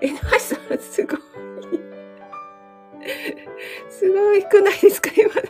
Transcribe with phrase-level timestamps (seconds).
[0.00, 1.18] えなさん、すごい。
[3.90, 5.40] すごいくないですか、今の。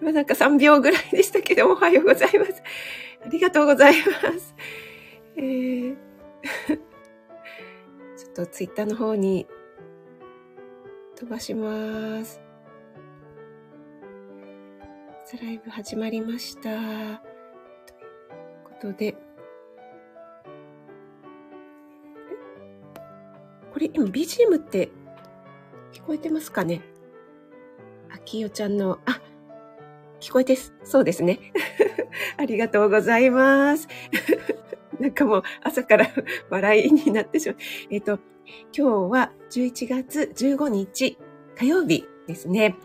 [0.00, 2.62] 今なんか3秒ぐらいでしたけど、おはようございます。
[3.24, 4.54] ありがとうございます。
[5.36, 5.96] えー、
[8.16, 9.46] ちょっとツイッターの方に
[11.16, 12.40] 飛ばします。
[15.24, 16.62] さライブ始まりました。
[16.62, 16.78] という
[18.64, 19.14] ことで、
[23.92, 24.90] 今 BGM って
[25.92, 26.82] 聞こえてますかね？
[28.10, 29.20] あきよちゃんの、あ、
[30.20, 31.38] 聞こえてす、そうですね。
[32.36, 33.88] ありがとうございます。
[34.98, 36.08] なんかもう朝から
[36.50, 37.56] 笑いになってしまう。
[37.90, 38.18] えっ、ー、と、
[38.76, 41.18] 今日は11月15日
[41.56, 42.76] 火曜日ですね。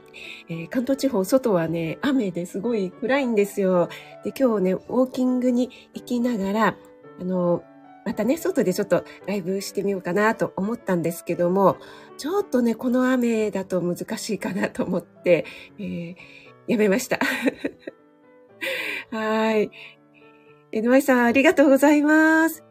[0.48, 3.90] えー、関東地方、外はね、雨ですごい暗いんですよ。
[4.24, 6.78] で、今日ね、ウォーキングに行きながら、
[7.20, 7.64] あの、
[8.06, 11.78] またね、外でちょっとライブしてみようかなと思ったんですけども、
[12.18, 15.46] ちょっとね、この雨だと難しいかなと思って、
[15.80, 16.16] えー、
[16.68, 17.20] やめました。
[19.12, 19.72] はい。
[20.72, 22.64] NY さん、ありがとうございます。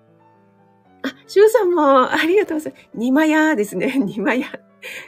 [1.02, 2.88] あ、シュウさんもありがとうございます。
[2.94, 3.98] ニマヤですね。
[3.98, 4.48] ニマヤ。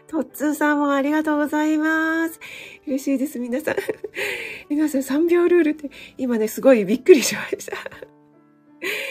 [0.07, 2.41] トッツーさんもありがとうございます。
[2.87, 3.77] 嬉しいです、皆さん。
[4.71, 7.77] 皆さん3秒ルールって、今ね、すごいびっくりしました。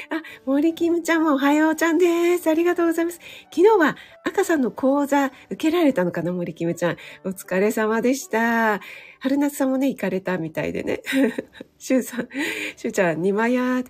[0.10, 2.50] あ、森キムちゃんもおはようちゃんです。
[2.50, 3.20] ありがとうございます。
[3.54, 6.98] 昨日は赤さんの講座受けられたのかな、森キムちゃん。
[7.24, 8.80] お疲れ様でした。
[9.20, 11.02] 春夏さんもね、行かれたみたいでね。
[11.80, 12.30] シュウさん、
[12.76, 13.84] シュウちゃん、にまやあ、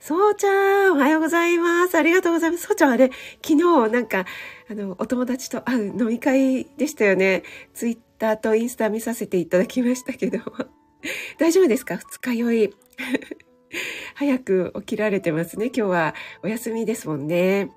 [0.00, 1.96] そうちゃん、おはようございます。
[1.96, 2.66] ありがとうございます。
[2.66, 3.10] そうちゃんあれ、
[3.46, 4.24] 昨日なんか、
[4.70, 7.42] あの、お友達と会う飲み会でしたよね。
[7.74, 10.38] ツイッターとインスタ見させていただきましたけど。
[11.38, 11.96] 大丈夫ですか？
[11.96, 12.74] 二日酔い。
[14.14, 15.66] 早く起きられてますね。
[15.66, 17.70] 今日はお休みですもんね。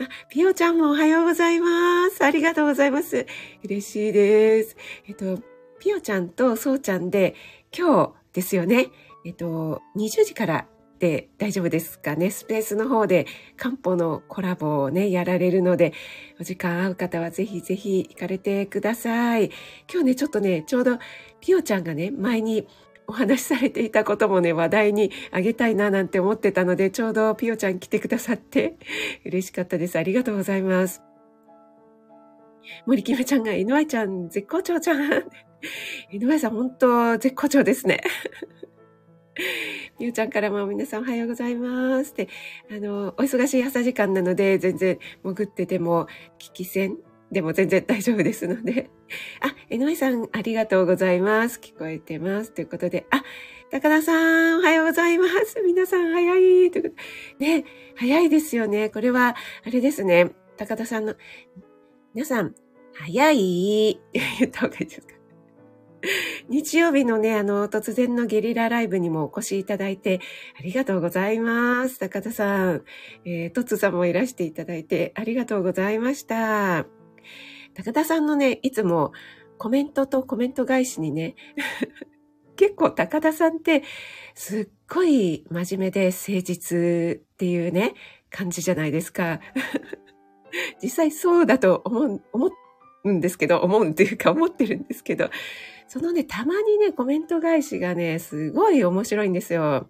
[0.00, 2.24] あ、ピオちゃんもおはようございます。
[2.24, 3.26] ありがとうございます。
[3.64, 4.76] 嬉しいです。
[5.06, 5.40] えっと、
[5.78, 7.34] ピオちゃんとソウちゃんで
[7.76, 8.88] 今日ですよね。
[9.24, 10.66] えっと、20時から
[10.98, 12.30] で大丈夫ですかね。
[12.30, 15.92] スペースの方で漢方のコラボをね、やられるので、
[16.40, 19.50] お時間合う方はぜひぜひ行かれてください。
[19.90, 20.98] 今日ね、ちょっとね、ちょうど
[21.40, 22.66] ピオちゃんがね、前に
[23.08, 28.76] お話しされていたこともね、話題にあげたいななんて思ってたので、ちょうどピオちゃん来てくださって
[29.24, 29.98] 嬉しかったです。
[29.98, 31.02] ありがとうございます。
[32.84, 35.24] 森キムちゃんが、井上ちゃん絶好調じゃん。
[36.12, 38.02] 井上さん本当絶好調ですね。
[39.98, 42.28] みおちゃんからも皆さんおはようございますって、
[42.70, 46.08] あの、お忙しい朝時間なので全然潜ってても
[46.38, 46.98] 聞き戦
[47.30, 48.90] でも全然大丈夫ですので。
[49.40, 51.60] あ、江上さん、ありがとうございます。
[51.60, 52.52] 聞こえてます。
[52.52, 53.22] ということで、あ、
[53.70, 55.60] 高田さん、おはようございます。
[55.60, 56.70] 皆さん、早い。
[56.70, 56.96] というこ
[57.38, 57.64] と、ね、
[57.96, 58.88] 早いですよね。
[58.88, 60.30] これは、あれですね。
[60.56, 61.14] 高田さんの、
[62.14, 62.54] 皆さん、
[62.94, 65.18] 早い 言った方がいいですか？
[66.48, 70.20] 日曜日のね、あの、突然のゲリラライブにもお越しいただいて、
[70.58, 71.98] ありがとうございます。
[71.98, 72.84] 高田さん、
[73.24, 76.97] えー、トツさんもいらしていただいて、ありがとうございました。
[77.78, 79.12] 高田さんのね、いつも
[79.56, 81.36] コメントとコメント返しにね、
[82.56, 83.84] 結構高田さんって
[84.34, 87.94] すっごい真面目で誠実っていうね、
[88.30, 89.40] 感じじゃないですか。
[90.82, 92.50] 実際そうだと思う、思
[93.04, 95.30] うんですけど、思うんっていうか思ってるんですけど、
[95.86, 99.88] そのね、たまにね、コメント返しがね、すごい面白いんですよ。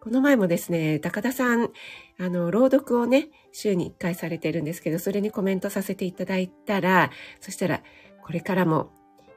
[0.00, 1.70] この前もですね、高田さん、
[2.18, 7.10] あの、朗読をね、週に1回されてるんですけど、それにコメントさせていただいたら、
[7.40, 7.82] そしたら、
[8.22, 8.90] これからも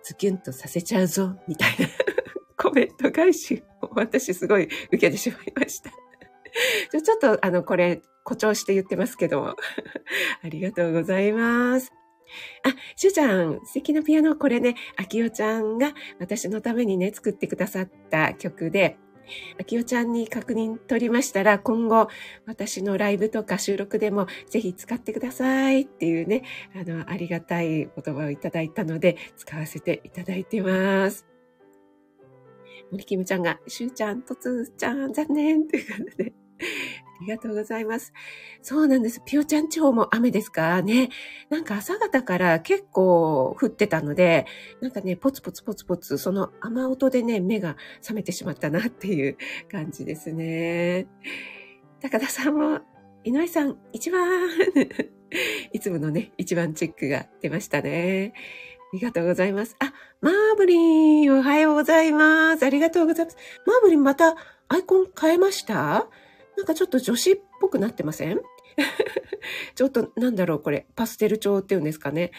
[0.03, 1.87] ズキュンとさせちゃうぞ、みたいな
[2.55, 5.89] コメント返しを私すごい受けてしまいました。
[5.89, 9.55] ちょっと、あの、これ、誇張して言ってますけども。
[10.43, 11.93] ありがとうございます。
[12.63, 18.97] あ、しゅうちゃん、素敵なピアノ、これね、あきおちゃんが私のためにね、作ってくださった曲で、
[19.59, 22.07] あきおちゃんに確認取りましたら、今後、
[22.45, 26.43] 私のライブとか収録でもぜひ使ってくださいっていうね、
[26.75, 31.25] あの、ありがたい言葉をいただいたので、使わせていただいてます。
[32.91, 36.33] 森キムちゃんが、しゅうちゃん、とつーちゃん、残念という感じで、
[37.19, 38.13] ありがとうございます。
[38.61, 39.21] そうなんです。
[39.25, 40.81] ピオちゃん地方も雨ですか？
[40.81, 41.09] ね。
[41.49, 44.45] なんか朝方から結構降ってたので、
[44.81, 49.37] なんかね、ポツポツポツポツ、その雨音でね、目が覚めてしまったなっていう
[49.71, 51.07] 感じですね。
[52.01, 52.79] 高田さんも、
[53.23, 54.49] 井上さん、一番
[55.73, 58.33] いつものね、一番チェックが出ましたね。
[58.35, 59.75] ありがとうございます。
[59.79, 59.91] あ、
[60.21, 62.63] マーブリン、おはようございます。
[62.65, 63.37] ありがとうございます。
[63.65, 64.35] マーブリンまた
[64.69, 66.07] アイコン変えました？
[66.57, 68.41] なんかちょっと女子っぽくなってません？
[69.75, 72.31] ちょっとなんだろうこれ、パステル調っていうんですかね。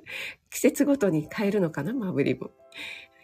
[0.50, 1.92] 季節ごとに変えるのかな？
[1.92, 2.50] マブリも。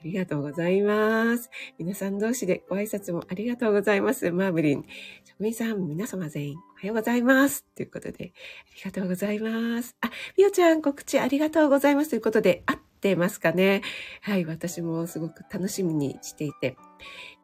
[0.00, 1.50] ありがとうございます。
[1.78, 4.30] 皆さん同士でご挨拶もありがとうございます。
[4.30, 4.86] マーブリン。
[5.24, 7.66] 職人さん、皆様全員おはようございます。
[7.76, 8.32] ということで、
[8.64, 9.94] ありがとうございます。
[10.00, 12.10] あ、みおちゃん告知ありがとうございます。
[12.10, 13.82] ということで、合ってますかね？
[14.22, 16.78] はい、私もすごく楽しみにしていて。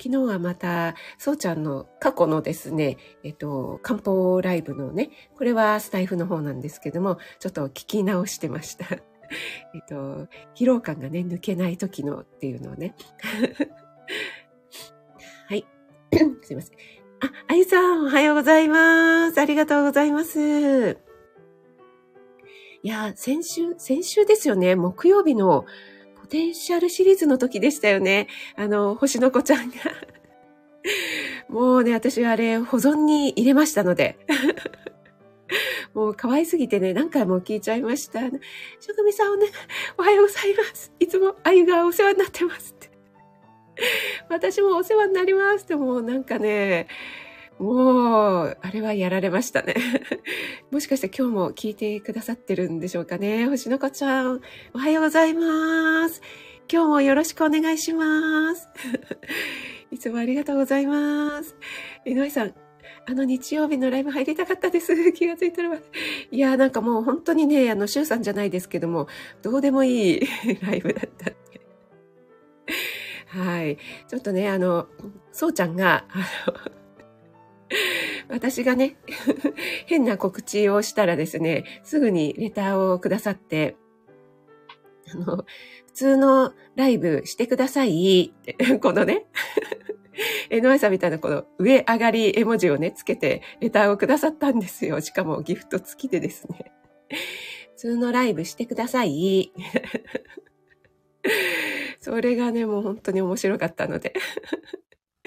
[0.02, 8.86] 昨日はまた、そうちゃんの過去のですね、えっと、漢方ライブのね、これはスタイフの方なんですけども、ちょっと聞き直してました。
[9.74, 12.94] えっと、疲労感がね、抜けない時のっていうのをね。
[15.48, 15.64] はい。
[16.42, 16.76] すいません。
[17.20, 19.40] あ、あゆさん、おはようございます。
[19.40, 20.98] ありがとうございます。
[22.82, 24.76] いや、先週、先週ですよね。
[24.76, 25.64] 木曜日の
[26.26, 28.26] ポテンシャルシリーズの時でしたよね。
[28.56, 29.76] あの、星の子ちゃんが
[31.48, 34.18] もうね、私はあれ、保存に入れましたので。
[35.94, 38.22] もう可愛すぎてね、何回も聞いちゃいました。
[38.80, 39.46] 職味さんおね、
[39.96, 40.92] おはようございます。
[40.98, 42.90] いつもあゆがお世話になってますって。
[44.28, 46.88] 私もお世話になりますってもうなんかね、
[47.58, 49.74] もう、あれはやられましたね。
[50.70, 53.46] もしかして今日も聞いてくださってるんでしょうかね。
[53.46, 54.40] 星の子ちゃん、
[54.74, 56.20] おはようございます。
[56.70, 58.68] 今日もよろしくお願いします。
[59.90, 61.56] いつもありがとうございます。
[62.04, 62.54] 井上さん、
[63.08, 65.12] あの日曜日のライブ入りたかったです。
[65.14, 65.78] 気がついてるわ。
[66.30, 69.06] いや、なんかもう本当にね、あの、シュウさんじゃないですけども、
[69.42, 70.20] どうでもいい
[70.62, 71.32] ライブだった
[73.26, 73.76] はい。
[74.08, 74.88] ちょっとね、あの、
[75.30, 76.18] そうちゃんが、あ
[76.50, 76.76] の、
[78.28, 78.96] 私がね、
[79.86, 83.76] 変な告知をしたらですね、すぐにレターをくださって、
[85.12, 85.44] あの、
[85.86, 88.34] 普通のライブしてください、
[88.80, 89.26] このね、
[90.50, 95.00] NY さんみたいなこの上上がり絵文字をね、つけてレターをくださったんですよ。
[95.00, 96.72] しかもギフト付きでですね。
[97.74, 99.52] 普通のライブしてください。
[102.00, 104.14] それがね、もう本当に面白かったので。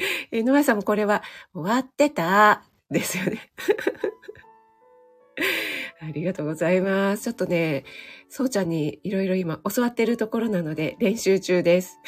[0.32, 1.24] NY さんもこれは
[1.54, 2.64] 終わってた？
[2.90, 3.52] ですよね。
[6.02, 7.24] ありがとうございます。
[7.24, 7.84] ちょっとね、
[8.30, 12.00] そうちゃんにいろいろ今教わってるところなので練習中です。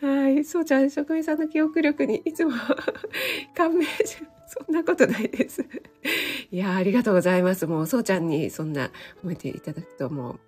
[0.00, 0.44] はい。
[0.44, 2.52] そうちゃん、職員さんの記憶力にいつも
[3.54, 5.64] 感銘し、そんなことないです。
[6.50, 7.66] いやありがとうございます。
[7.66, 8.90] もう、そうちゃんにそんな
[9.22, 10.40] 褒めていただくともう、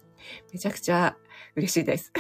[0.53, 1.17] めちゃくちゃ
[1.57, 2.13] 嬉しいです。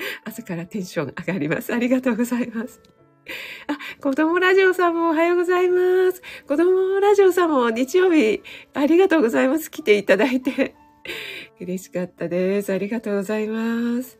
[0.24, 1.74] 朝からテンション上がります。
[1.74, 2.80] ありがとうございます。
[3.68, 6.22] あ、子供ラジオさんもおはようございます。
[6.46, 8.42] 子供ラジオさんも日曜日
[8.74, 9.70] ありがとうございます。
[9.70, 10.74] 来ていただいて。
[11.60, 12.72] 嬉しかったです。
[12.72, 14.18] ありがとうございます。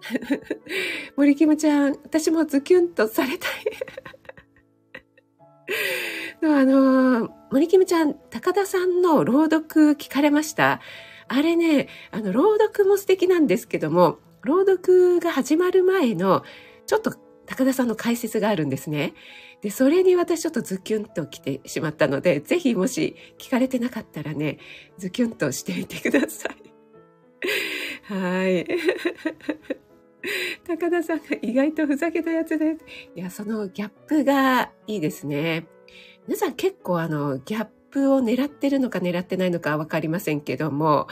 [1.16, 3.50] 森キムちゃん、私もズキュンとされたい。
[6.42, 10.80] あの、森キムちゃん、高田さんの朗読聞かれました？
[11.28, 16.44] あれね、あの、朗読も素敵なんですけども、朗読が始まる前の、
[16.86, 17.12] ちょっと
[17.46, 19.14] 高田さんの解説があるんですね。
[19.60, 24.58] で、それに私ちょっとズキュンと来てしまったので、ぜひもし聞かれてなかったらね、
[24.98, 26.56] ズキュンとしてみてください。
[28.12, 28.66] はい。
[30.66, 32.76] 高田さんが意外とふざけたやつで。
[33.14, 35.66] いや、そのギャップがいいですね。
[36.26, 41.06] 皆さん結構あの、ギャップを狙ってるのか狙ってないのかわかりませんけども、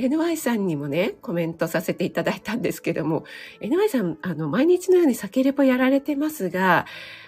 [0.00, 3.24] NY さんにもね、コメントさせていただいたんですけども、
[3.60, 6.86] NY さん、あの、毎日のように酒レポやられてますが、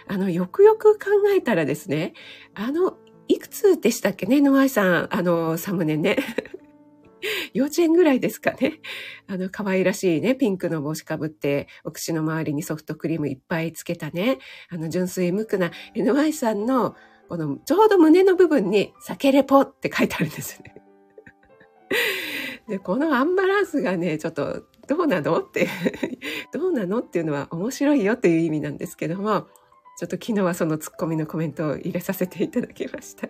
[0.08, 2.14] あの、よくよく考えたらですね、
[2.54, 2.96] あの、
[3.28, 6.16] いくつでしたっけね、NY さん、あの、サムネね。
[7.54, 8.80] 幼稚園ぐらいですかね。
[9.28, 14.38] あの、可愛らしいね、ピンクの帽子かぶって、お口の周りにソフトクリームいっぱいつけたね、
[14.70, 16.96] あの、純粋無垢な NY さんの、
[17.28, 20.74] この、ちょうど胸の部分に、酒レポって書いてあるんですね。
[22.68, 25.40] で、このアンバランスがね、ちょっと、どうなの？
[25.40, 25.68] って
[26.52, 26.98] どうなの？
[26.98, 29.46] っていうのは面白いよっていう意味なんですけども、
[29.98, 33.28] ちょっと昨日はそのツッコミのコメントを入れさせていただきました。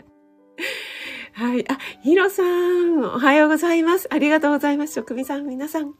[1.35, 1.71] はい。
[1.71, 4.09] あ、ヒロさん、おはようございます。
[4.11, 4.95] ありがとうございます。
[4.95, 5.95] 職味さん、皆さん。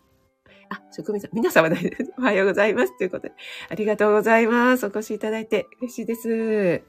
[0.69, 2.13] あ、職味さん、皆様ないです。
[2.19, 2.97] おはようございます。
[2.97, 3.35] ということで、
[3.69, 4.87] ありがとうございます。
[4.87, 6.83] お越しいただいて嬉しいです。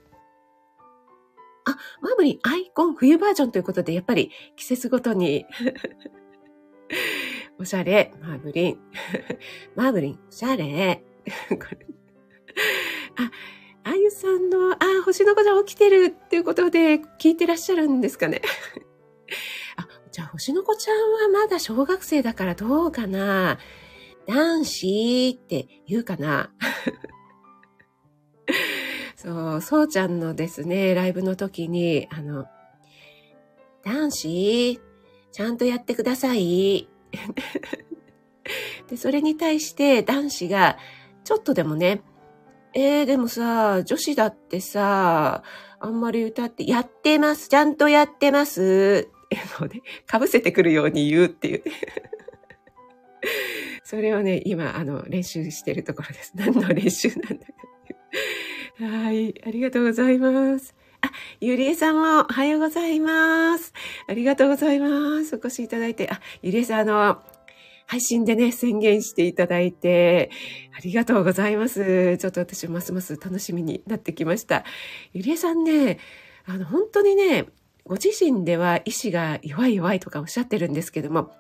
[1.65, 5.45] あ、マーブリン、アイコン冬バージョンということで、やっぱり季節ごとに
[7.59, 8.79] おしゃれ、マーブリン。
[9.75, 11.03] マーブリン、おしゃれ。
[13.17, 13.31] あ、
[13.83, 18.41] あゆさんの、あ、星の子ちゃん起きてるっていうことで聞いてらっしゃるんですかね。
[19.77, 23.59] あ、じゃあ星の子ちゃんはまだ小学生だからどうかな
[24.25, 26.51] 男子って言うかな
[29.23, 32.45] そう、そうちゃんのですね、ライブの時に、あの、
[33.85, 34.81] 男子、
[35.33, 36.87] ちゃんとやってください。
[38.87, 40.77] で、それに対して男子が、
[41.23, 42.01] ちょっとでもね、
[42.75, 45.43] えー、でもさ、女子だってさ、
[45.79, 49.09] あんまり歌って、やってます、ちゃんとやってます。
[49.25, 51.71] っていうのね、かぶせてくるように言うっていう、ね。
[53.83, 56.33] それをね、今、あの、練習してるところです。
[56.35, 57.37] 何の練習なんだかっ
[58.77, 58.91] ていう。
[58.91, 60.75] はい、ありがとうございます。
[61.03, 63.73] あ、 ゆりえさんもおはようございます。
[64.07, 65.35] ありがとうございます。
[65.35, 66.09] お越しいただいて。
[66.09, 67.21] あ、ゆりえさん、あの、
[67.85, 70.31] 配信でね、宣言していただいて、
[70.75, 72.17] ありがとうございます。
[72.17, 74.63] ちょっと私ますます楽しみになってきました。
[75.11, 75.99] ゆりえさんね、
[76.45, 77.47] あの、本当にね、
[77.85, 81.31] ご自身では意志が弱い弱いとかおっしゃってるんですけども、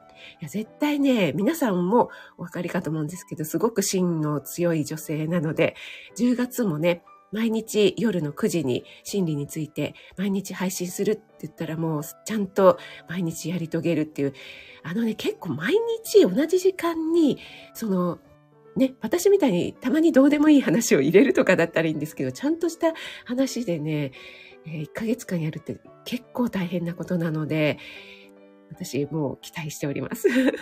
[0.41, 5.75] いや絶対ね、皆さんもお分かりかと思うんですけど、すごく芯の強い女性なので、
[6.17, 7.01] 10月もね、
[7.33, 12.77] 毎日夜の9時に心理について毎日配信するって言ったらもうちゃんと
[13.09, 14.33] 毎日やり遂げるっていう、
[14.83, 15.73] あのね、結構毎
[16.03, 17.39] 日同じ時間に、
[17.73, 18.19] その、
[18.75, 22.93] ね、私みたいにたまにどうでもいい話を入れるとかだったらいいんですけど、ちゃんとした
[23.25, 24.11] 話でね、
[24.65, 27.77] えー、1ヶ月間やるって結構大変なことなので、
[28.71, 30.27] 私もう期待しております。
[30.53, 30.57] と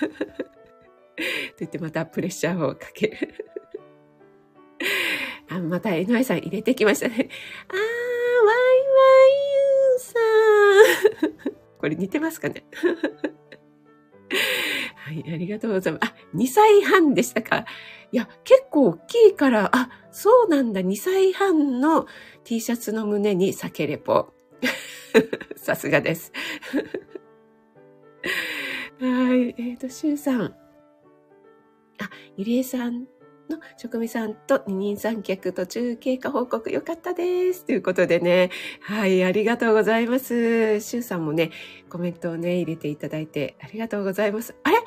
[1.60, 3.51] 言ってまたプレッシャーをかける。
[5.52, 7.28] あ、また NY さん入れてきましたね。
[7.68, 10.00] あー、ワイワイユー
[11.20, 11.52] さん。
[11.78, 12.64] これ似てますかね？
[14.96, 16.06] はい、ありがとうございます。
[16.06, 17.66] あ、2歳半でしたか？
[18.14, 22.08] いや、結構大きいから、あ、そうなんだ、2歳半の
[22.46, 24.32] T シャツの胸に酒レポ。
[25.58, 26.32] さすがです。
[29.02, 30.44] はい、えっ、ー、と、シュウさん。
[30.44, 30.56] あ、
[32.38, 33.06] ゆりえさん
[33.52, 37.66] の職味さんと二人三脚途中経過報告よかったです。
[37.66, 38.50] ということでね、
[38.82, 40.80] はい、ありがとうございます。
[40.80, 41.52] シュウさんもね、
[41.90, 44.56] コメントをね、入れていただいてありがとうございます。
[44.64, 44.78] あれ？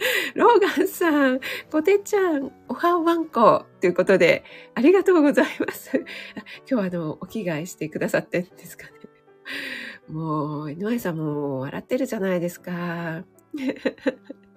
[0.34, 5.90] ローガンさん、ポテちゃん、おはわんこということで、ありがとうございます。
[5.98, 6.04] 今
[6.66, 8.92] 日はあの、お着替えしてくださってんですかね。
[10.08, 13.24] もう、井上さんも笑ってるじゃないですか。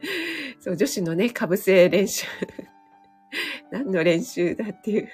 [0.60, 2.28] そう、女子のね、かぶせ練習。
[3.72, 5.10] 何の練習だっていう。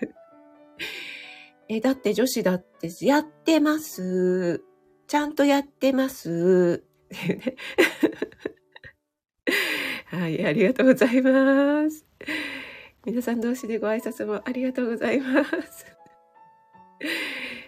[1.68, 4.64] え、だって女子だって、やってます。
[5.08, 6.84] ちゃんとやってます。
[10.06, 12.06] はい、ありがとうございます。
[13.06, 15.86] 皆さん同士でご挨拶もありがとうございます。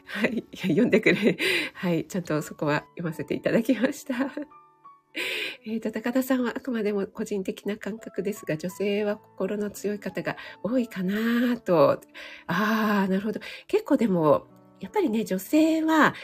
[0.06, 1.38] はい、読んでくれ。
[1.74, 4.16] はい、ちゃんとそこは読ませていただきました。
[5.66, 12.02] えっ、ー、と、高田さんはあくまでも個人的な感覚ですが、女性は心の強い方が多いかなと。
[12.48, 13.40] ああ、なるほど。
[13.68, 14.48] 結構でも、
[14.80, 16.16] やっぱりね、女性は、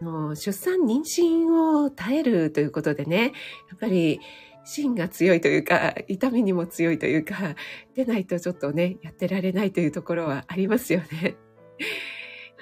[0.00, 3.32] あの、出産、妊娠を耐えるということでね、
[3.70, 4.20] やっぱり、
[4.64, 7.56] 芯が強いというか、痛みにも強いというか、
[7.94, 11.36] 出ないとちょっとね、やってられないというところはありますよね。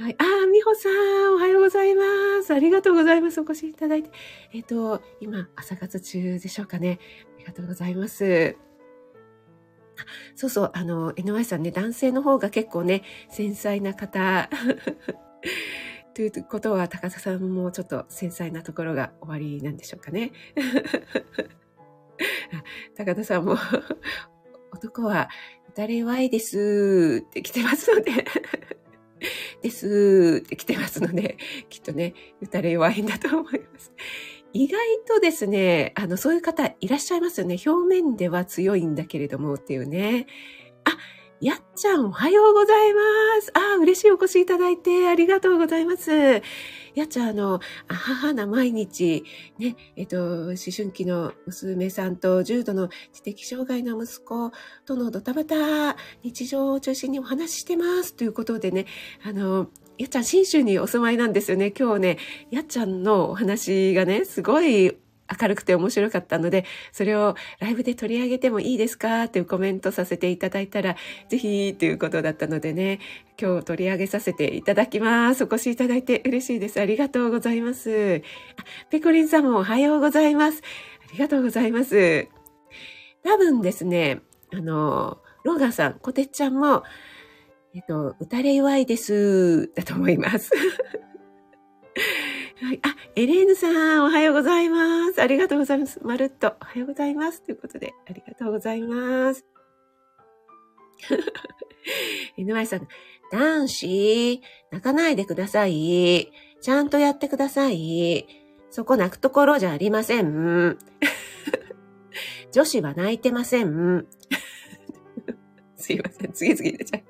[0.01, 0.17] はい。
[0.19, 2.03] ああ、みほさん、おはようございま
[2.43, 2.55] す。
[2.55, 3.39] ありがとうございます。
[3.39, 4.11] お越しいただいて。
[4.55, 6.99] えっ、ー、と、今、朝活中でしょうかね。
[7.37, 8.57] ありがとうございます。
[10.37, 14.49] そうそう、あの、NY さんね、男性の方が結構ね、繊細な方。
[16.17, 20.33] ということは、高田さんもちょっと繊細なところが終わりなんでしょうかね。
[22.97, 23.59] 高田さんも、
[24.73, 25.29] 男は、
[25.75, 28.25] 誰弱いですって来てますので
[29.63, 31.37] ですって来てますので、
[31.69, 33.93] きっとね、打たれ弱いんだと思います。
[34.53, 37.57] 意外とですね、あの、そういう方いらっしゃいますよね。
[37.65, 40.27] 表面では強いんだけれどもっていうね。
[40.85, 40.97] あ、
[41.41, 43.01] やっちゃんおはようございま
[43.41, 43.53] す。
[43.55, 46.43] あ、嬉しいお越しいただいてありがとうございます。
[47.01, 49.25] やっちゃん、あの、母な毎日、
[49.59, 54.53] ね、えっと、思春期の娘さんと重度の知的障害の息子
[54.85, 58.85] とのドタバタ、日常を中心にお話ししてますということでね、
[59.25, 61.71] あの、やっちゃん、新州にお住まいなんですよね。
[61.71, 62.19] 今日ね、
[62.51, 64.99] やっちゃんのお話がね、すごい
[65.41, 70.97] 明るくて面白かったので、それをライブで取り上げてもいいですかっていうコメントさせていただいたら、
[71.29, 73.01] ぜひということだったのでね、
[73.41, 75.45] 今日取り上げさせていただきます。
[75.45, 76.81] お越しいただいて嬉しいです。
[76.81, 78.23] ありがとうございます。
[78.91, 80.63] ペコリンさんもおはようございます。
[81.09, 82.29] ありがとうございます。
[83.23, 84.21] 多分ですね、
[84.53, 86.83] あの、ローガンさん、コテッちゃんも、
[87.75, 90.51] えっと、打たれ弱いです、だと思います。
[92.63, 92.81] はい。
[92.83, 93.69] あ、エレーヌさ
[94.01, 95.23] ん、おはようございます。
[95.23, 95.99] ありがとうございます。
[96.05, 97.41] まるっと、おはようございます。
[97.43, 99.47] ということで、ありがとうございます。
[102.37, 102.87] 犬前さん、
[103.33, 106.31] 男子、泣かないでください。
[106.61, 108.27] ちゃんとやってください。
[108.69, 110.77] そこ泣くところじゃありません。
[112.53, 114.07] 女子は泣いてません。
[115.77, 116.33] すいません。
[116.33, 117.03] 次々出ちゃう。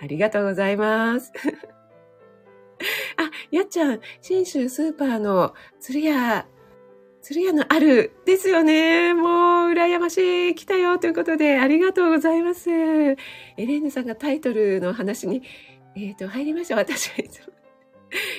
[0.00, 1.32] ありがとうございます。
[3.16, 6.46] あ、やっちゃん、新州スーパーの鶴屋、
[7.22, 9.14] 鶴屋のあるですよね。
[9.14, 10.54] もう、羨ましい。
[10.54, 10.98] 来たよ。
[10.98, 12.70] ということで、ありがとうございます。
[12.70, 15.42] エレーヌさんがタイトルの話に、
[15.94, 16.76] えっ、ー、と、入りました。
[16.76, 17.52] 私はいつも。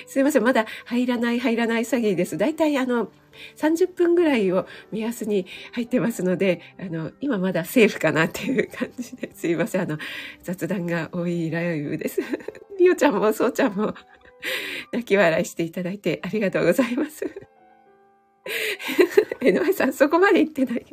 [0.06, 0.42] すいません。
[0.42, 2.36] まだ入らない、入らない詐欺です。
[2.36, 3.10] 大体あの、
[3.56, 9.82] 30分ぐらいを目安に入ってますので、あの、今まだセーフかなっていう感じですいません。
[9.82, 9.98] あの、
[10.42, 12.20] 雑談が多いライブです。
[12.78, 13.94] みおちゃんもそうちゃんも
[14.92, 17.24] 泣き笑いしていただいてありがとうございます。
[19.40, 20.84] 江上さん、そこまで言ってない。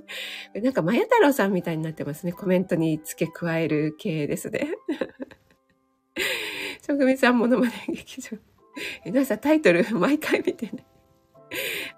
[0.62, 2.32] なんか、まや太郎さんみたいになってますね。
[2.32, 4.70] コメントに付け加える系ですね。
[6.86, 8.38] 職人さんものまね劇場。
[9.06, 10.86] 江上さん、タイトル毎回見てなね。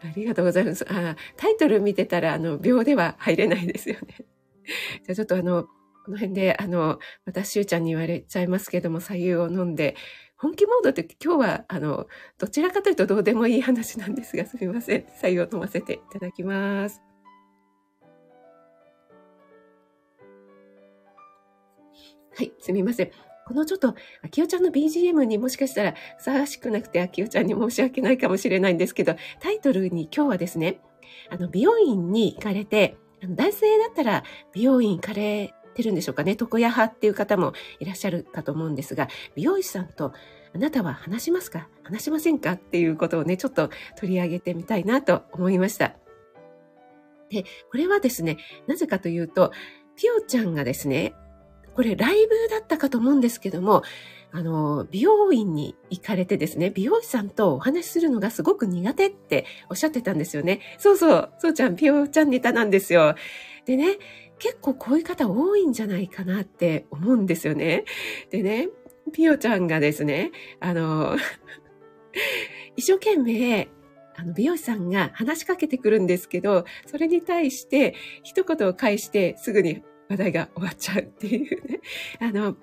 [0.03, 0.85] ありがとうございます。
[0.89, 4.25] あタイトル見てたら、あの、秒では入れないですよね。
[5.03, 5.65] じゃあちょっとあの、
[6.05, 9.95] この辺で、あの、またしゅうちゃんに言われちゃいますけども、左右を飲んで、
[10.41, 12.07] 本気モードって今日は、あの、
[12.39, 15.05] どちらかというとどうでもいい話なんですが、すみません。
[15.19, 16.99] 左右を飲ませていただきます。
[22.35, 23.11] はい、すみません。
[23.45, 23.93] このちょっと、
[24.23, 30.79] 秋代ちゃんの BGM にもしかしたらふさわしくなくて、秋代ちゃんに申し訳ないかもしれないんですけど、タイトルに今日はですね、
[31.29, 36.37] あの、美容院に行かれて、男性だったら美容院行かれてるんでしょうかね。
[36.39, 40.13] 床屋派っていう方もいらっしゃるかと思うんですが、美容師さんと
[40.53, 41.67] あなたは話しますか？
[41.83, 42.53] 話しませんか？
[42.53, 45.95] っていうことをね、ちょっと取り上げてみたいなと思いました。
[47.29, 48.37] で、これはですね、
[48.67, 49.51] なぜかというと、
[49.95, 51.13] ピオちゃんがですね、
[51.73, 53.83] これライブだったかと思うんですけども、
[54.33, 60.59] あの、美容院に行かれてですね、美容師さんとお話しするのがすごく苦手っておっしゃってたんですよね。
[60.77, 63.15] そうそう、そうちゃん、ピオちゃんネタなんですよ。
[63.65, 63.97] でね、
[64.41, 67.85] 結構こういう方多いんじゃないかなって思うんですよね。
[68.31, 68.69] でね、
[69.13, 71.15] ピオちゃんがですね、あの、
[72.75, 73.69] 一生懸命、
[74.15, 81.79] あの、美容師さんが話しかけてくるんですけど、それに対して一言を返してすぐに話題が終わっちゃうっていうね。
[82.19, 82.57] あの、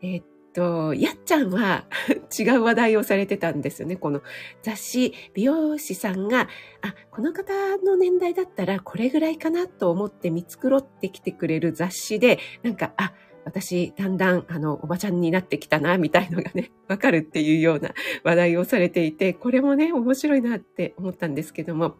[0.00, 1.86] えー、と、やっちゃんは
[2.38, 3.96] 違う話題をされてたんですよね。
[3.96, 4.22] この
[4.62, 6.48] 雑誌、美容師さんが、
[6.82, 13.12] あ、この方の年代だったらこれぐらいかなと思って見繕ってきてくれる雑誌で、なんか、あ、
[13.48, 21.96] 私、だんだん、あの、おばちゃんになってきたな、みたいのがね、 わかるっていうような話題をされていて、これもね、面白いなって思ったんですけども、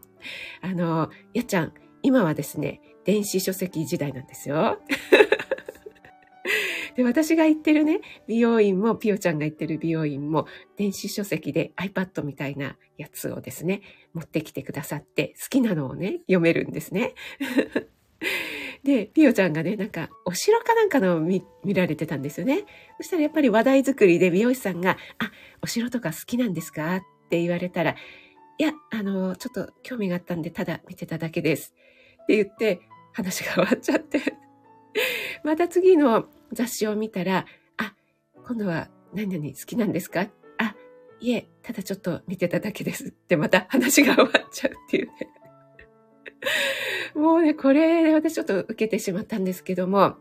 [0.61, 4.77] あの、やっちゃん、今はですね、電子書籍時代なんですよ。
[6.99, 13.81] で、私が行ってるね、美容院も、ピオちゃんが行ってる美容院も、電子書籍で iPad みたいなやつをですね、
[14.13, 17.13] 持ってきてくださって、好きなのをね、読めるんですね。
[18.83, 22.65] で、ピオちゃんがね、なんか、お城かなんかの見見られてたんですよね。
[22.97, 25.31] そしたらやっぱり話題作りで美容師さんが、あ、
[25.61, 26.97] お城とか好きなんですか？
[26.97, 27.95] って言われたら、い
[28.61, 31.73] や、あの、ちょっと興味があったんで、ただ見てただけです。
[32.23, 32.81] って言って、
[33.13, 34.19] 話が終わっちゃって
[35.43, 37.45] また次の雑誌を見たら、
[37.77, 37.93] あ、
[38.45, 40.27] 今度は何々好きなんですか？
[40.57, 40.75] あ、
[41.19, 45.13] いえ、ただちょっと見てただけですってまた話が終わっちゃうっていうね。
[47.15, 50.15] もうね、これ私ちょっと受けてしまったんですけども、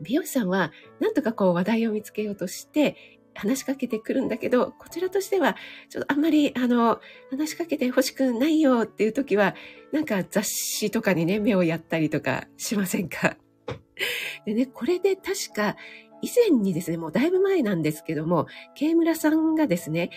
[0.00, 2.96] 美容師さんはなんとかこう話題を見つけようとして
[3.34, 5.56] 話しかけてくるんだけど、こちらとしては、
[5.88, 7.00] ちょっとあんまり、あの、
[7.30, 9.54] 話しかけて欲しくないよっていう時は、
[9.92, 13.36] なんか雑誌とかにね、目をやったりとかしませんか？
[14.46, 15.76] でね、これで確か、
[16.20, 20.10] 以前にですね、もうだいぶ前なんですけども、慶村さんがですね、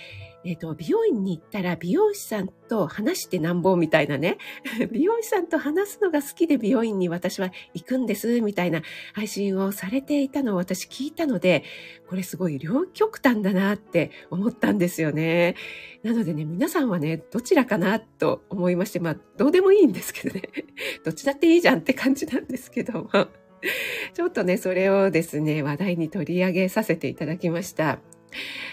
[0.43, 4.37] えっ、ー、と、美容院に行ったら美容師さんと話してなんぼみたいなね、
[4.91, 8.81] 美容師さんと話すのが好きで美容院に私は行くんです、みたいな
[9.13, 11.63] 配信をされていたのを私聞いたので、
[12.09, 15.55] これすごい両極端だなって思ったんですよね。
[16.01, 20.41] なのでね、皆さんはね、どちらかなと思いまして、まあ、どうでもいいんですけどね、
[21.05, 23.40] どっちだっていいじゃんって感じなんですけども。
[24.13, 27.99] ちょっとね、それをですね、話題に取り上げさせていただきました。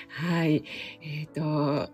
[0.08, 0.64] はい。
[1.02, 1.90] えっ、ー、と、あ、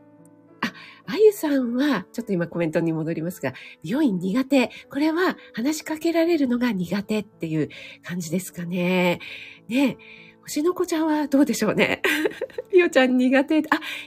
[1.06, 3.52] あゆさんは、ちょっと今コメントに戻りますが、
[3.82, 4.70] 美容院苦手。
[4.90, 7.68] これは話しかけられるのが苦手っていう
[8.02, 9.20] 感じですかね。
[9.68, 9.96] ね
[10.44, 12.02] 星の子ちゃんはどうでしょうね。
[12.70, 13.58] ピオちゃん苦手。
[13.58, 13.60] あ、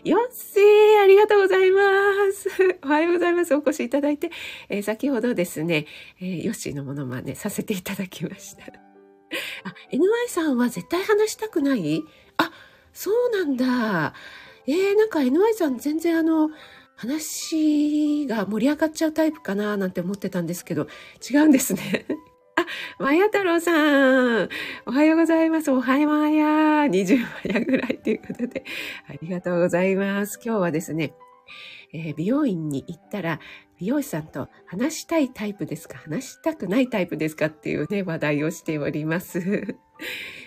[0.03, 1.81] よっせー、ありがとうございま
[2.31, 2.49] す。
[2.85, 3.55] おはようございます。
[3.55, 4.29] お越しいただいて。
[4.69, 5.87] えー、先ほどですね、
[6.21, 8.65] えー、ヨッシーのものまねさせていただきました。
[9.65, 12.03] あ、NY さんは絶対話したくない？
[12.37, 12.51] あ、
[12.93, 14.13] そうなんだ。
[14.67, 16.51] えー、なんか NY さん全然あの、
[16.95, 20.87] 話が盛り上がっちゃうタイプかななんて思ってたんですけど、
[21.31, 22.05] 違うんですね。
[22.59, 22.65] あ、
[22.97, 23.71] まや太郎さ
[24.45, 24.49] ん。
[24.87, 25.69] おはようございます。
[25.69, 26.85] おはようまや。
[26.87, 28.63] 20まやぐらいということで、
[29.07, 30.39] ありがとうございます。
[30.43, 31.13] 今日はですね、
[31.93, 33.39] えー、美容院に行ったら、
[33.77, 35.99] 美容師さんと話したいタイプですか？
[35.99, 37.45] 話したくないタイプですか？
[37.45, 39.39] っていうね、話題をしております。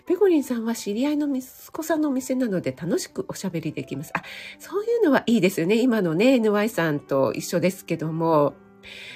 [0.06, 4.10] ペコリンさんは知り合いの息子さんのお店なので楽しくおしゃべりできます。
[4.16, 4.22] あ、
[4.58, 5.76] そういうのはいいですよね。
[5.76, 8.54] 今のね、NY さんと一緒ですけども。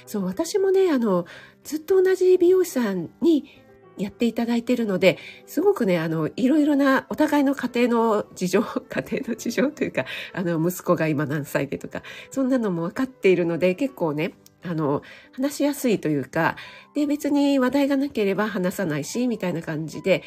[0.06, 1.24] そう、私もね、あの、
[1.64, 3.64] ずっと同じ美容師さんに
[3.96, 16.56] やっていただいているので、すごくね、あの、いろいろなお互いの家庭の事情、 家庭の事情というか、あの、息子が今何歳でとか、そんなのも分かっているので、結構ね、あの、話しやすいというか、
[16.94, 20.22] で、別に話題がなければ話さないし、みたいな感じで、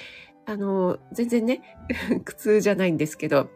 [0.45, 1.61] あの、全然ね、
[2.23, 3.49] 苦痛じゃないんですけど、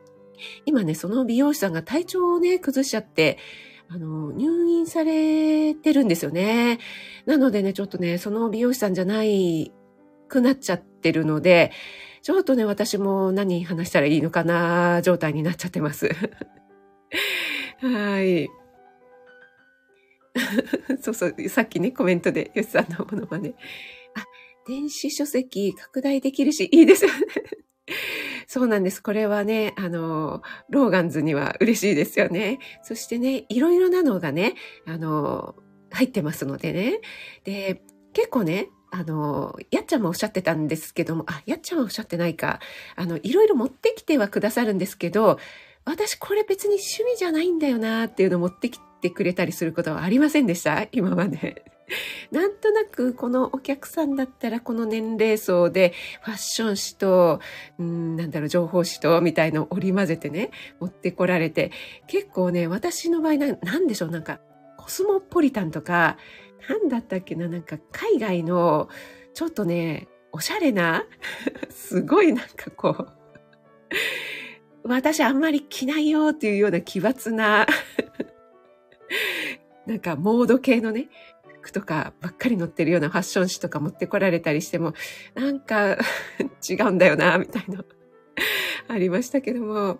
[0.66, 3.38] 今ね、その美容師さんが体調をね、崩しちゃって、
[3.94, 6.80] あの、入院されてるんですよね。
[7.26, 9.74] なのでね、ちょっとね、その美容師さんじゃない
[10.30, 11.74] くなっちゃってるので、
[12.22, 16.10] ちょっとね、私も何話したらいいのかな状態になっちゃってます。
[17.82, 18.50] はい。
[21.02, 23.56] そうそう、さっきね、コメントで、よしさんのものまね。
[24.16, 24.24] あ、
[24.70, 27.26] 電子書籍拡大できるし、いいですよね。
[28.54, 29.02] そうなんです。
[29.02, 32.60] これはね、あの、ローガンズには嬉しいですよね。
[32.84, 35.56] そしてね、いろいろなのがね、あの、
[35.90, 37.00] 入ってますのでね。
[37.46, 42.60] で、結構ね、あの、やっちゃんもおっしゃってたんですけども、あ、やっちゃんはおっしゃってないか。
[42.98, 45.40] あの、いろいろ持ってきてはくださるんですけど、
[45.86, 50.88] 私これ別に趣味じゃないんだよなっていうのを持ってきてくれたりすることはありませんでした？
[50.92, 51.64] 今まで。
[52.32, 57.40] なんとなくこのお客さんだったらこの年齢層でファッション誌と、
[57.80, 61.72] うん、なんだろう、情報誌とみたいのを織り交ぜてね、持ってこられて、
[62.08, 64.40] 結構ね、私の場合な、なんでしょう、なんか、
[64.78, 66.18] コスモポリタンとか、
[66.70, 68.90] なんだったっけな、なんか海外の、
[69.34, 71.06] ちょっとね、おしゃれな、
[71.70, 73.08] すごいなんかこう、
[74.84, 77.68] 私あんまり着ないよっていうような奇抜な
[79.86, 81.10] なんかモード系のね、
[81.62, 84.94] 服とかばっかり載ってるようなファッション誌とか持ってこられたりしても、
[85.36, 85.98] なんか
[86.68, 87.86] 違うんだよな、みたいな
[88.88, 90.00] ありましたけども。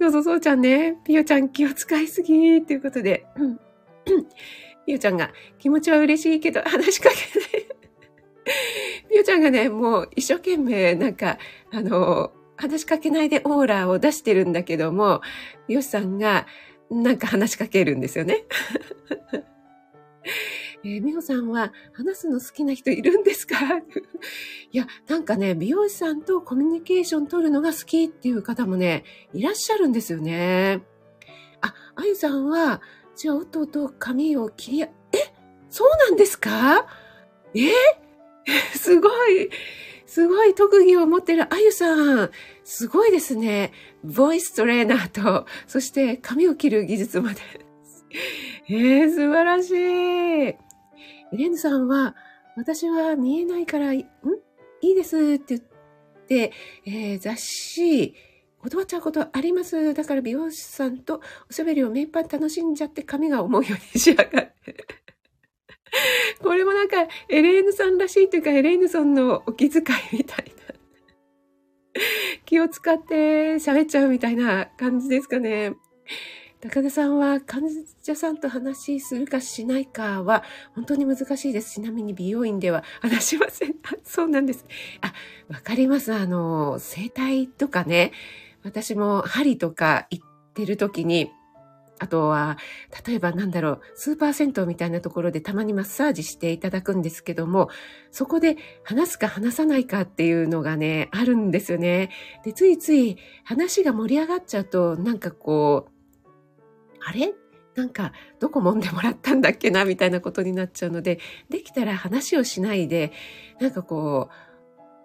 [0.00, 3.26] そうそうそうちゃんね、ピヨちゃん気を使いすぎっていうことで、
[4.86, 7.66] ピヨちゃんが気持ちは嬉しいけど話しかけない。
[9.10, 11.38] ピヨちゃんがね、もう一生懸命なんか、
[11.72, 15.20] あの、話しかけないでオーラを出してるんだけども、
[15.68, 16.46] ヨシさんが、
[16.90, 18.44] なんか話しかけるんですよね。
[20.84, 23.56] えー、美穂さんは話すの好きな人いるんですか？
[24.70, 30.82] いや、なんかね、美容師さんとコミュニケーション取るのが好きっていう方もね、いらっしゃるんですよね。
[31.60, 32.80] あ、あゆさんは、
[33.16, 34.88] じゃあ、おとと髪を切り、え？
[35.68, 36.86] そうなんですか？
[37.54, 37.70] え？
[38.78, 39.50] すごい。
[40.06, 42.30] すごい特技を持ってるあゆさん。
[42.64, 43.72] すごいですね。
[44.04, 47.40] ボイストレーナーと、そして髪を切る技術まで。
[48.70, 49.74] えー、素晴らしい。
[49.74, 50.56] エ
[51.32, 52.14] レンヌさんは、
[52.56, 53.98] 私は見えないから、ん？
[53.98, 54.06] い
[54.80, 55.60] いですって言っ
[56.26, 56.52] て、
[56.86, 58.14] えー、雑誌、
[58.62, 59.94] 断っちゃうことあります。
[59.94, 64.76] だから美容師さんとおしゃべりを目いっぱい楽しんじゃって髪が思うように仕上がって。
[66.42, 69.82] これもなんか、エレーヌさんらしいというか、エレーヌさんのお気遣
[70.12, 70.52] いみたい。
[72.44, 75.74] 気を使って喋っちゃうみたいな感じですかね。
[76.60, 77.62] 高田さんは患
[78.02, 80.42] 者さんと話するかしないかは
[80.74, 81.74] 本当に難しいです。
[81.74, 83.76] ちなみに美容院では話しません。
[84.02, 84.64] そうなんです。
[85.00, 85.12] あ、
[85.48, 86.12] わかります。
[86.12, 88.12] あの、整体とかね、
[88.64, 90.24] 私も針とか行っ
[90.54, 91.30] てる時に、
[92.00, 92.58] あとは、
[93.06, 97.70] 例えばなんだろう、スーパー銭湯みたいなところでたまにマッサージしていただくんですけども、
[98.10, 102.10] そこで話すか話さないかっていうのがね、あるんですよね。
[102.44, 105.90] で、ついつい話が盛り上がっちゃうと、なんかこう、
[107.04, 107.34] あれ？
[107.74, 109.84] なんか、どこ揉んでもらったんだっけな？
[109.84, 113.12] みたいなことになっちゃうので、できたら話をしないで、
[113.60, 114.47] なんかこう、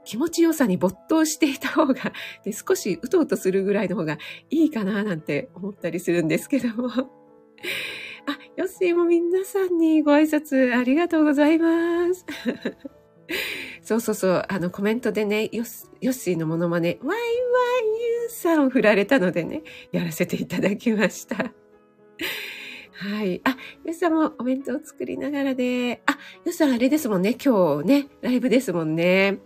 [0.06, 2.14] 気持ちよさに没頭していた方が、
[2.44, 4.18] で少しうとうとするぐらいの方が
[4.50, 6.90] いいかななんて思ったりするんですけども。
[8.26, 12.26] あ、ヨッシーも皆さんにご挨拶ありがとうございます。
[13.82, 17.22] そうそうそう、あのコメントでね、ヨッヨッシーのモノマネ、ワイワイ
[18.22, 21.54] ユーさんを振られたのでね、やらせていただきました。
[22.94, 23.42] はい。
[23.44, 27.36] あ、よさんもお弁当作りながらで、あ、よさんあれですもんね。
[27.44, 29.40] 今日ね、ライブですもんね。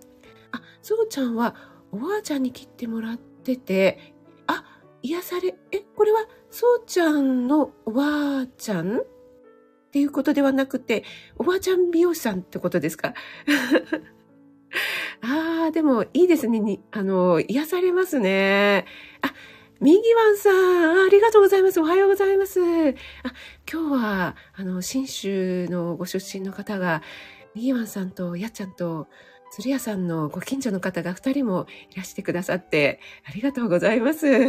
[0.88, 1.54] そうちゃんは
[1.91, 4.13] おばあちゃんに切ってもらってて、
[4.47, 4.63] あ、
[5.02, 9.02] 癒され、え、これはそうちゃんのおばあちゃんっ
[9.91, 11.04] ていうことではなくて、
[11.36, 13.13] おばあちゃん美容師さんってことですか？
[15.23, 16.62] ああ、でもいいですね。
[16.62, 18.86] にあの、癒されますね。
[19.21, 19.34] あ、
[19.82, 21.82] 右ワンさん、ありがとうございます。
[21.82, 22.62] おはようございます。
[22.62, 22.63] あ、
[23.69, 27.02] 今日は、あの、新州のご出身の方が、
[27.56, 29.10] 右ワンさんとやっちゃんと、
[29.52, 34.28] 鶴屋さんのご近所の方が二人もいらしてくださって、ありがとうございます。
[34.28, 34.40] あ、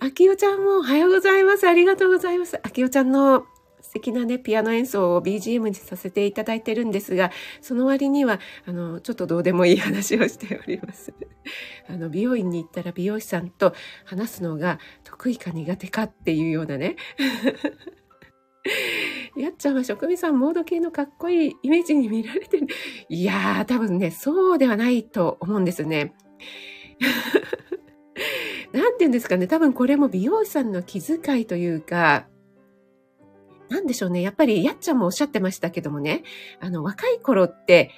[0.00, 1.68] あきおちゃんもおはようございます。
[1.68, 2.58] ありがとうございます。
[2.62, 3.46] あきおちゃんの
[3.88, 7.30] 素敵なね、ピアノ演奏を BGM にさせていただいてるんですが、
[7.62, 11.14] その割には、あの、ちょっとどうでもいい話をしております。
[11.88, 13.72] あの、美容院に行ったら美容師さんと
[14.04, 16.96] 話すのが得意か苦手かっていうようなね。
[19.38, 22.66] やっちゃんは職味さんモード系のかっこいいイメージに見られてる。
[23.08, 26.14] いやー、多分ね、そうではないと思うんですね。
[28.72, 29.46] なんて言うんですかね。
[29.46, 32.26] 多分これも美容師さんの気遣いというか、
[33.68, 34.22] なんでしょうね。
[34.22, 36.22] やっぱり、やっちゃんもおっしゃってましたけどもね。
[36.60, 37.90] あの、若い頃って、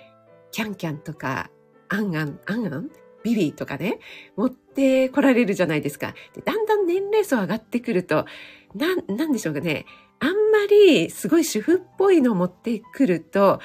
[0.51, 1.51] キャンキャンとか、
[1.89, 2.91] アンアン、アンアン
[3.23, 3.99] ビビーとかね、
[4.37, 6.15] 持って来られるじゃないですか。
[6.35, 8.27] でだんだん年齢層上がってくると、
[8.75, 9.87] な、なんでしょうかね。
[10.21, 13.61] あんまりすごい主婦っぽいのを持ってくると、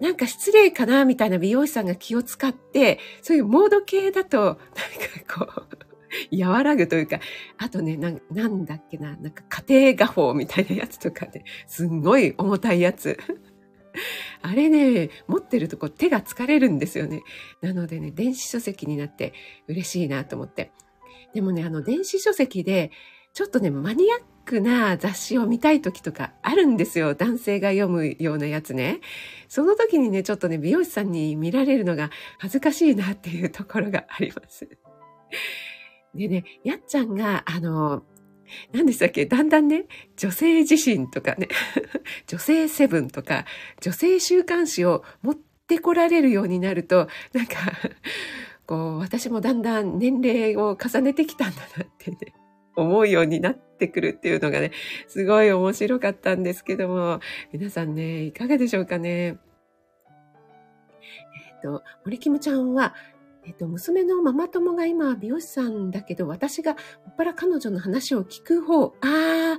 [0.00, 7.20] なんか失礼かなみたいな美容師さんが気を使って、そういうモード系だと、なんかこう、和らぐというか、
[7.56, 13.16] あとね、ななんだっけな、なんか家庭画法みたいなやつとかね、すんごい重たいやつ。
[14.42, 17.22] あれね、持ってるとこう手が疲れるんですよね。
[17.60, 19.32] なのでね、電子書籍になって
[19.68, 20.72] 嬉しいなと思って。
[21.34, 22.90] でもね、あの、電子書籍で、
[23.34, 27.14] ちょっとね、マニアックな雑誌を見たい時とかあるんですよ。
[27.14, 29.00] 男性が読むようなやつね。
[29.48, 34.68] その時にね、ちょっとね、美容師さんに見られるのが恥ずかしいなっていうところがあります。
[36.14, 38.04] でね、やっちゃんが、あの、
[38.72, 39.26] 何でしたっけ？
[39.26, 41.48] だんだんね、女性自身とかね、
[42.26, 43.46] 女性セブンとか、
[43.80, 47.56] 女性週刊誌を持ってこられるようになると、なんか、
[48.66, 52.18] こう、私もだんだん年齢を重ねてきたんだなってね、
[52.76, 54.72] 思うようになってくるっていうのがね、
[55.08, 57.20] すごい面白かったんですけども、
[57.52, 59.10] 皆さんね、いかがでしょうかね？
[59.10, 59.30] え
[61.56, 62.94] っ、ー、と、森キムちゃんは、
[63.44, 66.78] えっ、と、娘のママ友が今美容師さんだけど、私がも
[67.10, 69.58] っぱら彼女の話を聞く方、あ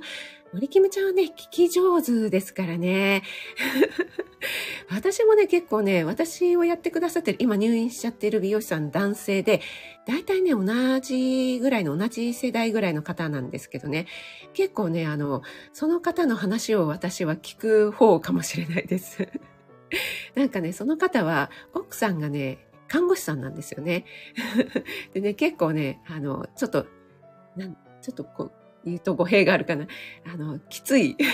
[0.54, 3.24] 森キムちゃんはね、聞き上手ですからね。
[4.88, 9.62] 私もね、結構ね、私をやってくださってる、今入院しちゃってる美容師さん男性で、
[10.06, 14.06] 大体ね、同じぐらいの、同じ世代ぐらいの方なんですけどね、
[14.52, 19.28] 結構ね、あの、その方の話を私は聞く方かもしれないです。
[20.36, 24.04] なんかね、その方は、奥さんがね、看護師さんなんですよね。
[25.14, 26.86] でね、結構ね、あの、ちょっと、
[27.56, 29.86] なん、ちょっとこう、言うと語弊があるかな。
[30.32, 31.16] あの、きつい。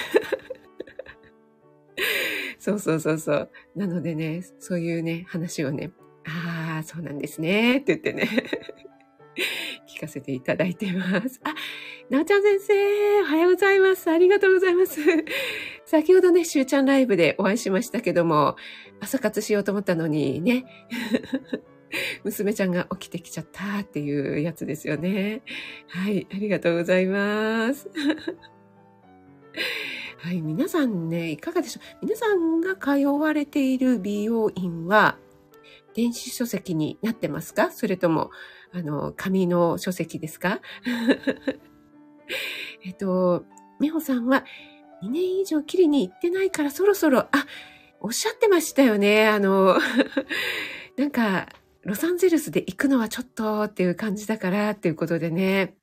[2.59, 3.51] そうそうそうそう。
[3.75, 5.93] なのでね、そういうね、話をね、
[6.27, 8.29] ああ、そうなんですね、って言ってね、
[9.89, 11.41] 聞かせていただいてます。
[11.45, 11.55] あ、
[12.11, 14.11] なおちゃん先生、おはようございます。
[14.11, 15.01] ありがとうございます。
[15.87, 18.57] 先ほどね、しゅうちゃんライブでお会いしましたけども、
[19.01, 20.67] 朝活しようと思ったのにね、
[22.25, 25.43] 娘ちゃんが起きてきちゃったっていうやつですよね。
[25.89, 27.91] はい、ありがとうございます。
[30.19, 32.07] はい、皆さんね、いかがでしょう？
[32.07, 35.17] 皆さんが通われている美容院は、
[35.95, 37.71] 電子書籍になってますか？
[37.71, 38.31] それとも、
[38.73, 40.61] あの、紙の書籍ですか？
[42.85, 43.45] えっと、
[43.81, 44.45] 美穂さんは、
[45.03, 47.31] 2年以上切りに行ってないからそろそろ、あ、
[48.01, 49.27] おっしゃってましたよね。
[49.27, 49.79] あの、
[50.97, 51.49] なんか、
[51.85, 55.77] ロサンゼルスで行くのはちょっとっていう感じだからっていうことでね。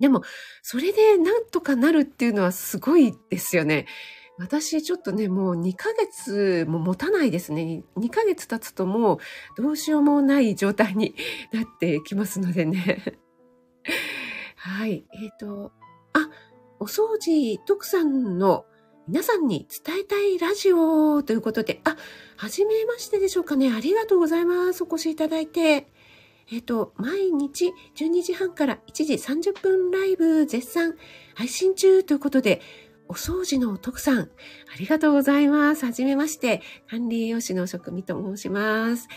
[0.00, 0.22] でも、
[0.62, 3.86] それでなんとかなるっていうのはすごいですよね。
[4.38, 7.84] 私ちょっとね、もう2ヶ月も持たないですね。
[7.96, 9.16] 2ヶ月経つとも
[9.56, 11.14] うどうしようもない状態に
[11.52, 13.20] なってきますのでね。
[14.56, 15.04] はい。
[15.12, 15.72] えっ、ー、と、
[16.12, 16.28] あ、
[16.80, 18.64] お掃除徳さんの
[19.12, 21.98] 皆さんに伝えたいラジオということで、あ、
[22.38, 23.70] はじめましてでしょうかね。
[23.70, 24.84] ありがとうございます。
[24.84, 25.60] お越しいただいて。
[25.60, 30.94] えっ、ー、と、毎日12時半から1時30分ライブ絶賛
[31.34, 32.62] 配信中ということで、
[33.06, 34.28] お掃除のお徳さん、あ
[34.78, 35.84] りがとうございます。
[35.84, 39.08] はじめまして、管理栄養士の職味と申します。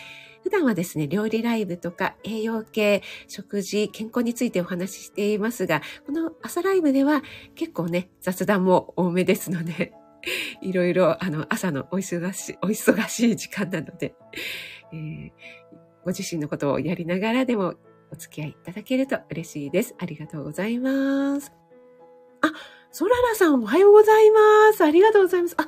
[0.45, 7.23] 普段はですね、料理ライブとか栄養系、食事、健康についてお話ししていますが、この朝ライブでは
[7.55, 9.91] 結構ね、雑談も多めですので、
[10.61, 14.13] いろいろ、あの、朝のお忙しい、お忙しい時間なので、
[14.93, 15.31] えー、
[16.03, 17.73] ご自身のことをやりながらでも
[18.11, 19.95] お付き合いいただけると嬉しいです。
[19.97, 21.51] ありがとうございます。
[22.41, 22.51] あ、
[22.91, 24.83] ソララさんおはようございます。
[24.83, 25.55] ありがとうございます。
[25.57, 25.65] あ、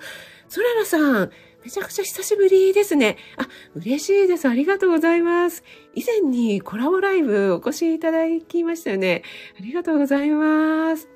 [0.47, 1.31] ソララさん、
[1.63, 3.17] めちゃくちゃ久しぶりですね。
[3.37, 4.47] あ、嬉しいです。
[4.47, 5.63] ありがとうございます。
[5.95, 9.23] 以前にコラボライブお越しいただきましたよね。
[9.59, 11.09] ありがとうございます。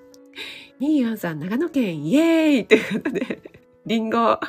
[0.79, 3.39] ミーアンさん、長野県イエーイということで、
[3.85, 4.39] リンゴ。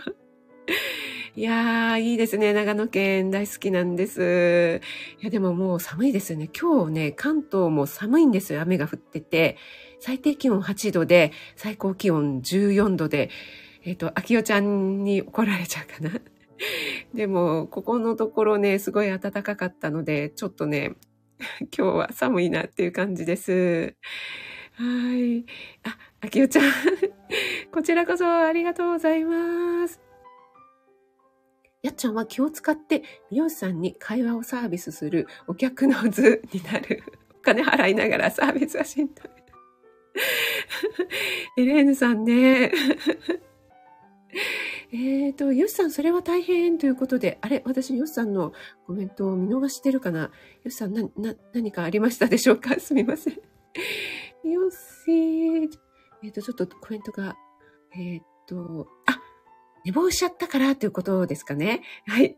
[1.35, 2.53] いやー、いいですね。
[2.53, 4.81] 長野県大好きなんです。
[5.21, 6.49] いや、でももう寒いですよね。
[6.59, 8.61] 今日ね、関東も寒いんですよ。
[8.61, 9.57] 雨が降ってて。
[10.01, 13.31] 最低気温8度で、最高気温14度で、
[13.85, 16.21] えっ、ー、と、秋代ちゃんに怒られちゃうかな。
[17.15, 20.95] でも、ここのところね、すごい暖かかったので、ちょっとね、
[21.77, 23.97] 今日は寒いなっていう感じです。
[24.75, 24.85] は
[25.17, 25.45] い。
[25.83, 26.73] あ、秋代ちゃん。
[27.73, 30.01] こちらこそありがとうございます。
[31.83, 37.03] やっちゃんは気を使って美容師さんに会話をサービスするお客の図になる。
[37.33, 39.43] お金払いながらサービスはしんどい。
[41.57, 42.71] エレーヌさんね。
[44.93, 48.53] えっと、ヨシさん、それは大変ということで、あれ私、ヨシさんの
[48.87, 50.31] コメントを見逃してるかな？
[50.65, 52.79] ヨシさん、な、な、何かありましたでしょうか？
[52.81, 53.35] すみません。
[54.45, 55.71] ヨシ、
[56.23, 57.37] えっ、と、ちょっとコメントが、
[57.97, 59.21] えっ、と、あ、
[59.85, 61.83] 寝坊しちゃったからということですかね？
[62.07, 62.37] はい。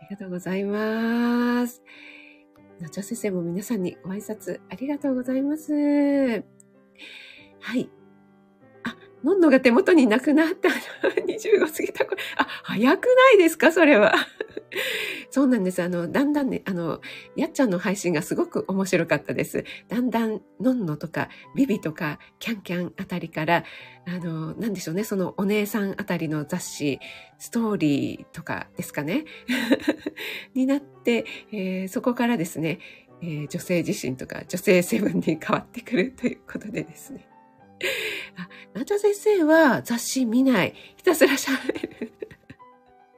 [0.00, 1.82] ありがとうございます。
[2.80, 6.42] なちゃ先生も皆さんにご挨拶ありがとうございます。
[7.60, 7.88] はい。
[9.24, 12.16] のんのが手元になくなった25 過ぎた頃。
[12.36, 13.72] あ、早くないですか？
[13.72, 14.14] それは。
[15.30, 15.82] そうなんです。
[15.82, 17.00] あの、だんだんね、あの、
[17.36, 19.64] やっちゃんの配信がすごく面白かったです。
[19.88, 23.64] だんだん、のんのとか、ビビとか、キャンキャンあたりから、
[24.06, 27.00] あの、なんでしょうね、そのお姉さんあたりの雑誌、
[27.38, 29.24] ストーリーとかですかね。
[30.54, 32.78] になって、えー、そこからですね、
[33.22, 37.28] えー、女性自身とか女性セブンに変わってくるということでですね。
[38.36, 40.74] あ、ナチョ先生は雑誌見ない。
[40.96, 42.12] ひたすら喋る。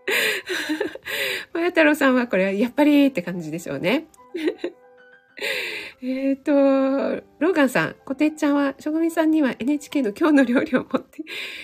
[1.52, 4.06] まや太郎さんはこれはやっぱりって感じでしょうね。
[6.02, 11.22] えっと、ローガンさん、コテちゃんは、職人さんには NHK の今日の料理を持って、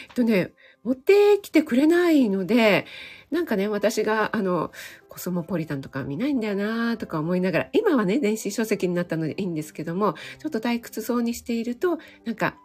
[0.08, 2.86] えっとね、持ってきてくれないので、
[3.30, 4.72] なんかね、私が、あの、
[5.08, 12.56] コスモポリタンとか見ないんだよなとか思いながら、今はね、電子書籍になったのでいいんですけども、ちょっと退屈そうにしていると、なんか、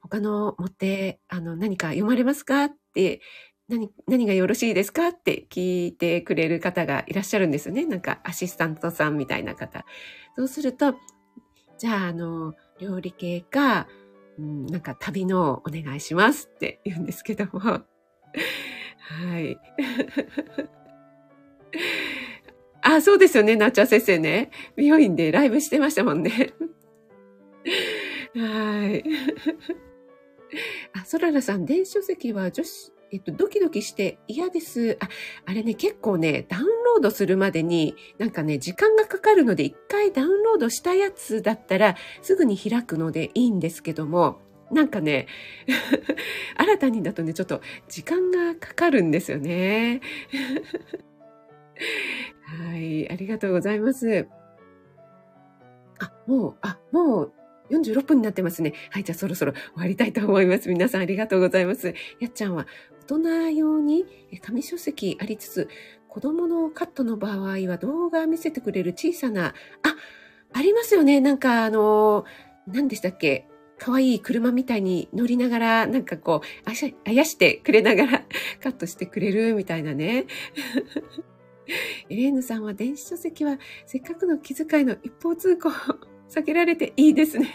[0.00, 2.64] 他の持って、あの、何か読まれますか？
[2.64, 3.20] って、
[3.68, 5.08] 何、何がよろしいですか？
[5.08, 7.86] って聞いてくれる方がいらっしゃるんですよね。
[7.86, 9.84] なんかアシスタントさんみたいな方。
[10.36, 10.94] そうすると、
[11.78, 13.86] じゃあ、あの、料理系か、
[14.38, 17.60] うん、なんか旅のお願いしますって言うんですけども。
[17.60, 17.80] は
[19.40, 19.58] い。
[22.82, 24.50] あ、そうですよね、なっちゃん先生ね。
[24.76, 26.52] 美容院でライブしてましたもんね。
[28.34, 29.04] はい。
[30.94, 34.96] あ、ソララさん、電子書籍は女子、えっと、ドキドキして嫌です。
[35.00, 35.08] あ、
[35.46, 44.40] あれね、結構ね、ダウンロードするまでに、なんかね、時間がかかるので、一回ダウンロードしたやつだったら、すぐに開くのでいいんですけども、
[44.70, 45.26] なんかね、
[46.56, 50.00] 新たにだとね、ちょっと時間がかかるんですよね。
[52.44, 54.26] はい、ありがとうございます。
[55.98, 57.32] あ、もう、あ、もう
[57.72, 58.74] 46分になってますね。
[58.90, 60.68] はい、じゃあそろそろ終わりたいと思います。
[60.68, 61.94] 皆さんありがとうございます。
[62.20, 62.66] やっちゃんは
[63.08, 64.04] 大人用に
[64.40, 65.68] 紙書籍ありつつ、
[66.08, 69.52] 子供のカットの場合は動画見せてくれる小さな、あ、
[70.52, 71.20] ありますよね。
[71.20, 72.24] なんかあの、
[72.66, 73.48] 何でしたっけ？
[73.78, 78.22] 可愛い車みたいに乗りながら、なんかこう、あし、あやしてくれながら
[78.62, 80.26] カットしてくれるみたいなね。
[82.08, 85.70] エレーヌさんは電子書籍はせっかくの気遣いの一方通行
[86.32, 87.54] 避けられていいですね。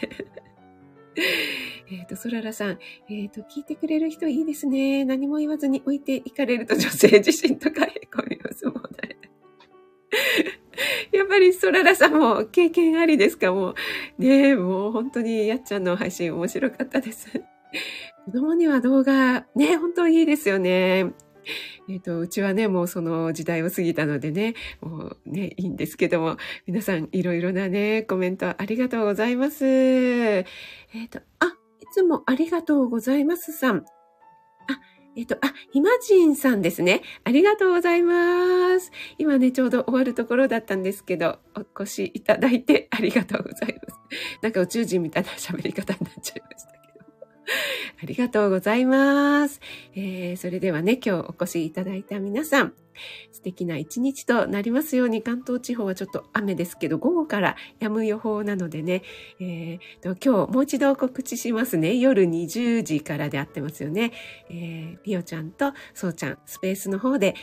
[1.89, 5.03] えっと、ソララさん、えっ、ー、と、聞いてくれる人いいですね。
[5.05, 9.17] 何も言わずに置いていかれると女性自身とかへこみますもんね。
[11.11, 13.51] やっぱりソララさんも経験ありですか？
[13.51, 13.75] もう。
[14.19, 17.31] ねえ、もう本当にやっちゃんの配信面白かったです。
[18.25, 21.13] 子供には動画、ね、本当いいですよね。
[21.89, 29.65] えっ、ー、と、うちはね、もうその時代を過ぎたのでね、もうね、いいんですけども、皆さんいろいろなね、コメントありがとうございます。
[29.65, 31.47] えっ、ー、と、あ、
[31.79, 33.77] いつもありがとうございますさん。
[33.77, 34.79] あ、
[35.15, 37.01] えっと、あ、ひまじんさんですね。
[37.23, 38.91] ありがとうございます。
[39.17, 43.99] 今ね、ちょうど終わるところだったんですけど、お越しいただいてありがとうございます。
[44.41, 46.76] なんか宇宙人みたいな喋り方になっちゃいました。
[48.01, 49.61] ありがとうございます。
[49.95, 52.73] えー、それではね、今日お越しいただいた皆さん、
[53.31, 59.03] 素敵な一日となりますように、関東地方はちょっと雨ですけど、午後から止む予報なのでね、
[59.39, 61.95] えー、と今日もう一度告知しますね。
[61.95, 64.11] 夜20時からであってますよね。
[64.49, 67.35] えー、ピオちゃんとソウちゃん、スペースの方で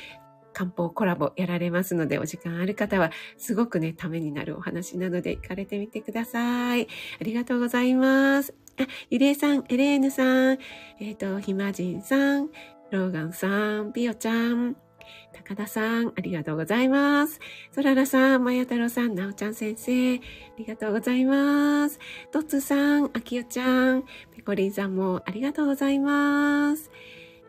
[0.53, 6.85] 漢方コラボやられますので、お時間ある方は、すごくね、ためになるお話なので、行かれてみてください。
[6.85, 8.64] ありがとうございます。
[8.77, 10.59] あ、ゆりえさん、エレーヌさん、
[11.01, 12.49] えっ、ー、と、ひまじんさん、
[12.91, 14.77] ローガンさん、ピオちゃん、
[15.33, 17.39] 高田さん、ありがとうございます。
[17.71, 20.21] そららさん、まや太郎さん、なおちゃん先生、あ
[20.59, 21.99] りがとうございます。
[22.33, 24.05] とつさん、あきよちゃん、
[24.35, 26.91] ペコリンさんもありがとうございます。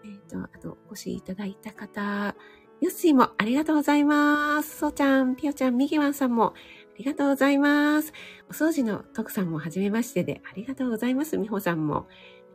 [0.04, 2.36] えっ、ー、と、あと、お越しいただいた方、
[2.82, 4.78] よっしーもありがとうございます。
[4.78, 6.54] そうちゃん、ぴよちゃん、みぎわんさんも
[6.96, 8.14] ありがとうございます。
[8.50, 11.38] お掃除の徳さんもはじめましてで、ありがとうございます。
[11.38, 12.08] みほさんも。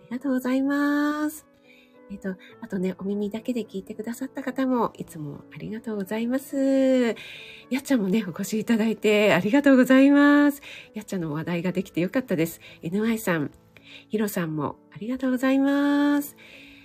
[0.08, 1.46] ありがとうございます。
[2.10, 2.30] えっ、と、
[2.62, 6.56] あとね、お耳だけで聞いてくださった方も、いつもありがとうございます。
[6.56, 10.62] やっちゃんもね、お越しいただいて、ありがとうございます。
[10.94, 12.62] やっちゃんの話題ができてよかったです。
[12.82, 13.50] NY さん、
[14.08, 16.34] ヒロさんもありがとうございます。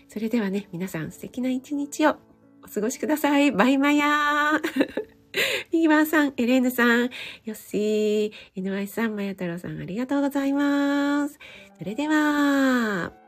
[0.10, 2.18] それではね、皆さん素敵な一日を
[2.64, 3.54] お過ごしください。
[3.54, 5.15] バイマヤー
[5.72, 7.10] ミーバーさん、エレーヌさん、
[7.44, 11.40] ヨッシー、井上さん、マヤ太郎さん、ありがとうございます。
[11.78, 13.25] それでは、